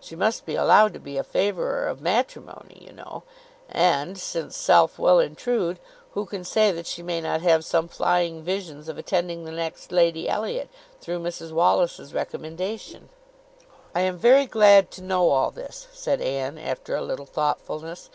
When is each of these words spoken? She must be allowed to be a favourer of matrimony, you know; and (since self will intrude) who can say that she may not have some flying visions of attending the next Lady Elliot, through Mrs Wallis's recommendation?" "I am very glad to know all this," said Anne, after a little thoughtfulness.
She 0.00 0.16
must 0.16 0.44
be 0.44 0.56
allowed 0.56 0.92
to 0.94 0.98
be 0.98 1.18
a 1.18 1.22
favourer 1.22 1.86
of 1.86 2.00
matrimony, 2.00 2.82
you 2.84 2.92
know; 2.92 3.22
and 3.68 4.18
(since 4.18 4.56
self 4.56 4.98
will 4.98 5.20
intrude) 5.20 5.78
who 6.14 6.26
can 6.26 6.42
say 6.42 6.72
that 6.72 6.84
she 6.84 7.00
may 7.00 7.20
not 7.20 7.42
have 7.42 7.64
some 7.64 7.86
flying 7.86 8.42
visions 8.42 8.88
of 8.88 8.98
attending 8.98 9.44
the 9.44 9.52
next 9.52 9.92
Lady 9.92 10.28
Elliot, 10.28 10.68
through 11.00 11.20
Mrs 11.20 11.52
Wallis's 11.52 12.12
recommendation?" 12.12 13.08
"I 13.94 14.00
am 14.00 14.18
very 14.18 14.46
glad 14.46 14.90
to 14.90 15.00
know 15.04 15.28
all 15.30 15.52
this," 15.52 15.86
said 15.92 16.20
Anne, 16.20 16.58
after 16.58 16.96
a 16.96 17.00
little 17.02 17.24
thoughtfulness. 17.24 18.10